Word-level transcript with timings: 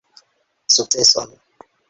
Sukceson! 0.75 1.37